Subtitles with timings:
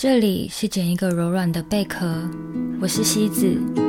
[0.00, 2.06] 这里是捡一个柔软的贝壳，
[2.80, 3.87] 我是西子。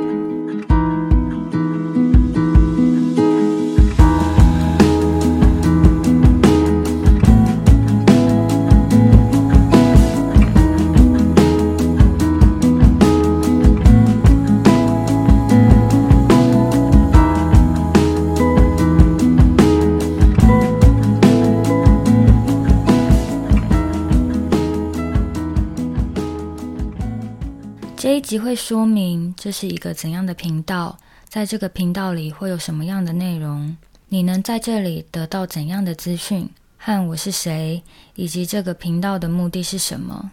[28.00, 33.76] 这一集会说明这是一个怎样的频道，在这个频道里会有什么样的内容，
[34.08, 37.82] 你能在这里得到怎样的资讯，和我是谁，
[38.14, 40.30] 以及这个频道的目的是什么。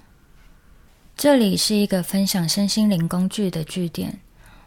[1.17, 4.17] 这里是一个分享身心灵工具的据点，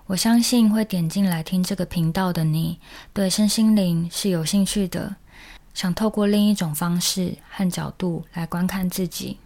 [0.04, 2.78] 我相信会点进来听这个频道的你，
[3.14, 5.16] 对身心灵是有兴趣的，
[5.72, 9.38] 想透过另一种方式和角度来观看自己。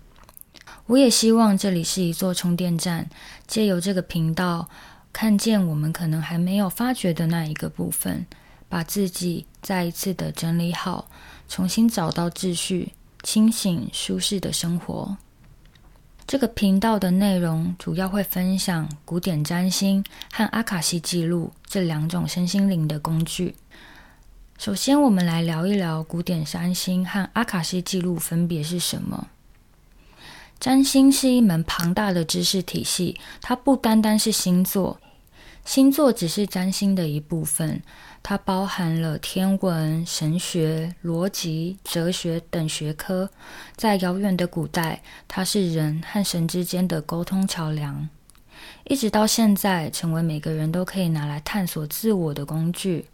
[0.86, 3.08] 我也希望这里是一座充电站，
[3.46, 4.68] 借由这个频道，
[5.12, 8.26] 看见我们可能还没有发觉的那一个部分，
[8.68, 11.08] 把自己再一次的整理好，
[11.48, 15.16] 重新找到秩序，清醒舒适的生活。
[16.26, 23.54] 这个频道的内容主要会分享古典占星和阿卡西记录这两种身心灵的工具。
[24.56, 29.28] 首先，我们来聊一聊古典占星和阿卡西记录分别是什么。
[30.64, 34.98] 占星是一门庞大的知识体系，它不单单是星座，
[35.62, 37.82] 星座只是占星的一部分，
[38.22, 43.28] 它包含了天文、神学、逻辑、哲学等学科。
[43.76, 48.08] 在遥远的古代，它是人和神之间的沟通桥梁，
[48.84, 53.04] 一直到现在，成为每个人都可以拿来探索自我的工具。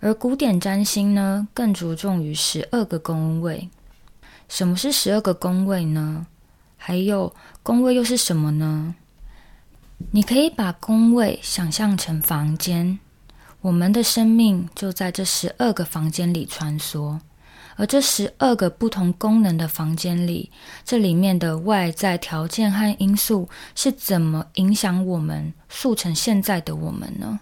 [0.00, 3.70] 而古典占星呢，更着重于十二个宫位。
[4.46, 6.26] 什么是十二个宫位呢？
[6.84, 8.96] 还有宫位又是什么呢？
[10.10, 12.98] 你可以把宫位想象成房间，
[13.60, 17.20] 我们的生命就在这十二个房间里穿梭，
[17.76, 20.50] 而这十二个不同功能的房间里，
[20.84, 27.38] 这里面的外在条件和因素是怎么影响我们塑成现在的我们呢？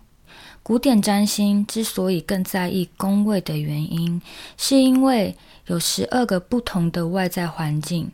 [0.63, 4.21] 古典占星之所以更在意宫位的原因，
[4.59, 5.35] 是因为
[5.65, 8.13] 有十二个不同的外在环境。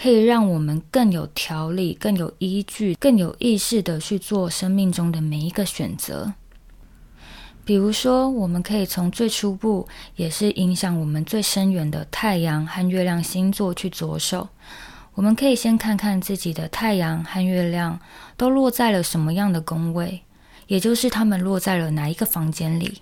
[0.00, 6.34] 可以让我们更有条理、更有依据、更有意识地去做生命中的每一个选择。
[7.64, 14.48] 比如说，我们可以从最初步，也是影响我们最深远的太阳和月亮星座去着手。
[15.14, 17.98] 我们可以先看看自己的太阳和月亮
[18.36, 20.22] 都落在了什么样的宫位，
[20.68, 23.00] 也就是他们落在了哪一个房间里。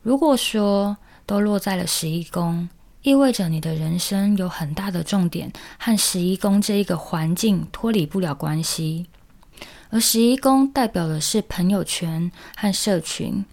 [0.00, 0.96] 如果说
[1.26, 2.66] 都落在了十一宫。
[3.04, 9.04] 意味着你的人生有很大的重点和十一宫这一个环境脱离不了关系，
[9.90, 13.44] 而十一宫代表的是朋友圈和社群，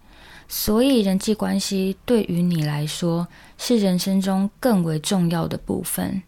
[0.48, 6.24] 所以人际关系对于你来说是人生中更为重要的部分。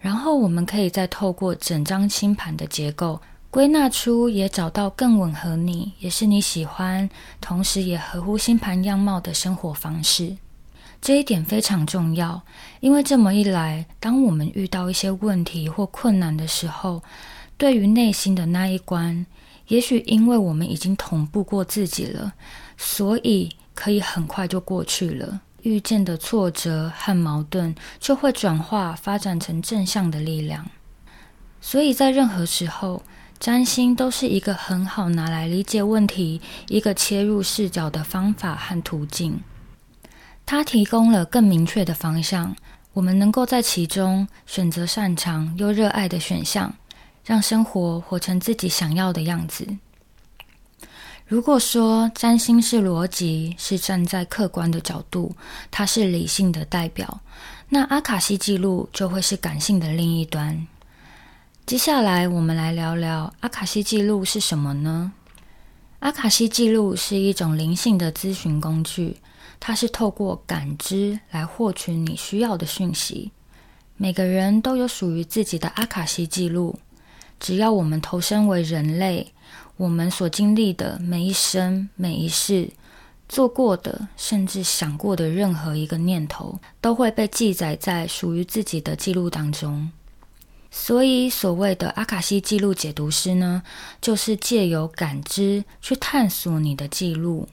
[0.00, 7.08] 然后我们可以再透过整张星盘的结构归纳出，也找到更吻合你，也是你喜欢，
[7.40, 10.36] 同时也合乎星盘样貌的生活方式。
[11.06, 12.42] 这一点非常重要，
[12.80, 17.00] 因为这么一来，当我们遇到一些问题或困难的时候，
[17.56, 19.24] 对于内心的那一关，
[19.68, 22.32] 也许因为我们已经同步过自己了，
[22.76, 25.42] 所以可以很快就过去了。
[25.62, 30.68] 遇见的挫折和矛盾就会转化发展成正向的力量。
[31.60, 33.00] 所以在任何时候，
[33.38, 39.38] 占星都是一个很好拿来理解问题、一个切入视角的方法和途径。
[40.46, 42.54] 它提供了更明确的方向，
[42.92, 46.72] 我们能够在其中选择擅长又热爱的选项，
[47.24, 49.66] 让生活活成自己想要的样子。
[51.26, 55.34] 如果说占星是逻辑，是站在客观的角度，
[55.72, 57.20] 它是理性的代表，
[57.70, 60.64] 那阿卡西记录就会是感性的另一端。
[61.66, 65.12] 接下来，我们来聊聊阿卡西记录是什么呢？
[65.98, 69.16] 阿卡西记录是一种灵性的咨询工具。
[69.66, 73.32] 它是透过感知来获取你需要的讯息。
[73.96, 76.78] 每个人都有属于自己的阿卡西记录。
[77.40, 79.32] 只要我们投身为人类，
[79.76, 82.70] 我们所经历的每一生、每一世，
[83.28, 89.90] 做过的，甚至想过的任何一个念头，都会被记载在属于自己的记录当中。
[90.70, 93.64] 所以，所谓的阿卡西记录解读师呢，
[94.00, 97.48] 就是借由感知去探索你的记录。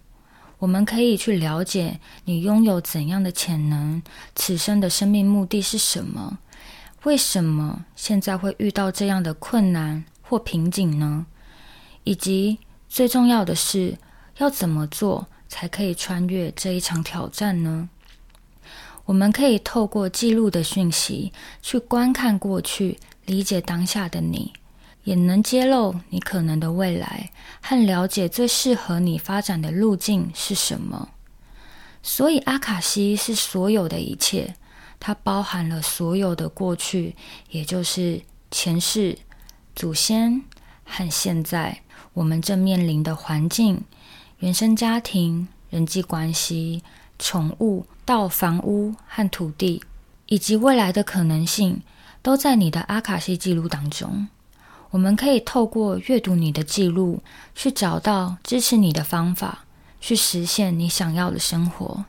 [0.64, 4.02] 我们可以去了解你拥有怎样的潜能，
[4.34, 6.40] 此生的生命目的是什么？
[7.04, 11.26] 为什么现在会遇到这样的困难或瓶颈呢？
[12.06, 13.98] 以及最重要的是，
[14.38, 17.90] 要怎么做才可以穿越这一场挑战呢？
[19.04, 24.54] 我们可以透过记录的讯息去观看过去，理解当下的你，
[25.04, 31.10] 也能揭露你可能的未来，和了解最适合你发展的路径是什么。
[32.02, 34.56] 所以，阿卡西是所有的一切，
[35.00, 37.16] 它包含了所有的过去，
[37.50, 38.22] 也就是
[38.52, 39.18] 前世、
[39.76, 40.42] 祖先
[40.86, 41.82] 和现在
[42.14, 43.82] 我们正面临的环境、
[44.40, 46.84] 原生家庭、人际关系、
[47.18, 49.82] 宠物到房屋和土地，
[50.28, 51.82] 以及未来的可能性，
[52.22, 54.28] 都在你的阿卡西记录当中。
[54.94, 57.24] 我们可以透过阅读你的记录，
[57.56, 59.66] 去找到支持你的方法。
[60.00, 62.06] 去实现你想要的生活。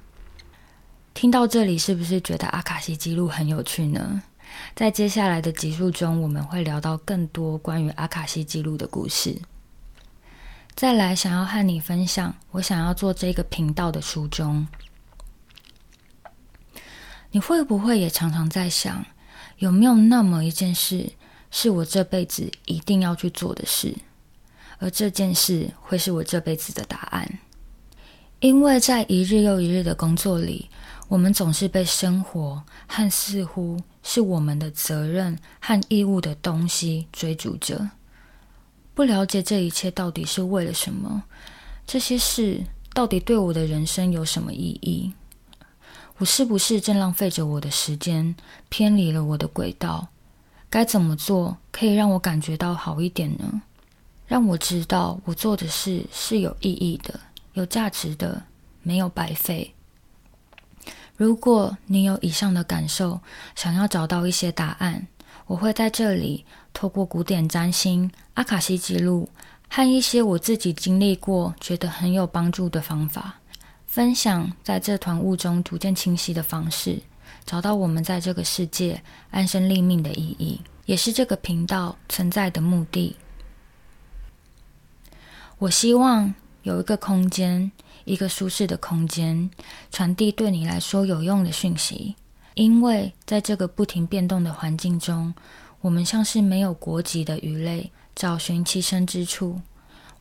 [1.14, 4.22] 听到这里，是不是觉得阿卡西记录很有趣呢？
[4.74, 9.40] 在接下来的集数中，我们会聊到更多关于阿卡西记录的故事。
[10.74, 14.66] 再来，想要和你分享我想要做这个频道的初衷。
[17.30, 19.06] 你会不会也常常在想，
[19.58, 21.12] 有没有那么一件事，
[21.56, 23.94] 是我这辈子一定要去做的事，
[24.78, 27.38] 而这件事会是我这辈子的答案？
[28.40, 30.68] 因为在一日又一日的工作里，
[31.06, 37.88] 我们总是被生活和似乎是我们的责任和义务的东西追逐着，
[38.92, 41.22] 不了解这一切到底是为了什么，
[41.86, 45.12] 这些事到底对我的人生有什么意义？
[46.16, 48.34] 我是不是正浪费着我的时间，
[48.68, 50.08] 偏离了我的轨道？
[50.74, 53.62] 该怎么做可以让我感觉到好一点呢？
[54.26, 57.20] 让我知道我做的事是有意义的。
[57.52, 58.42] 有价值的，
[58.82, 59.72] 没有白费。
[61.16, 63.20] 如果你有以上的感受，
[63.54, 65.06] 想要找到一些答案，
[65.46, 69.28] 我会在这里透过古典占星、阿卡西记录
[69.68, 73.36] 和一些我自己经历过、觉得很有帮助的方法，
[73.86, 77.00] 分享在这团雾中逐渐清晰的方式，
[77.44, 83.16] 找到我们在这个世界安身立命的意义，也是这个频道存在的目的。
[85.58, 86.34] 我希望。
[86.64, 87.70] 有一个空间，
[88.06, 89.50] 一个舒适的空间，
[89.90, 92.16] 传递对你来说有用的讯息。
[92.54, 95.34] 因为在这个不停变动的环境中，
[95.82, 99.60] 我们像是没有国籍的鱼类，找寻栖身之处。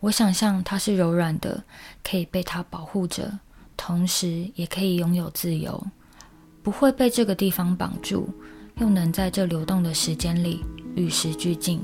[0.02, 1.64] 我想象它是柔软的，
[2.04, 3.40] 可以被它保护着，
[3.78, 5.82] 同时也可以拥有自由，
[6.64, 8.30] 不会被这个地方绑住，
[8.80, 10.64] 又能在这流动的时间里
[10.96, 11.82] 与时俱进，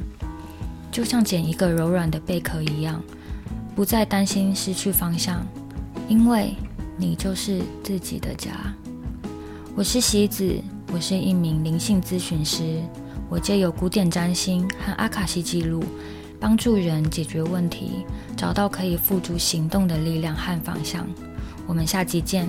[0.89, 3.03] 就像捡一个柔软的贝壳一样。
[3.75, 5.45] 不再担心失去方向，
[6.07, 6.53] 因为
[6.97, 8.51] 你就是自己的家。
[9.75, 10.53] 我是席子，
[10.93, 12.81] 我是一名灵性咨询师。
[13.29, 15.83] 我借由古典占星和阿卡西记录，
[16.39, 18.05] 帮助人解决问题，
[18.35, 21.05] 找到可以付诸行动的力量和方向。
[21.67, 22.47] 我们下集见。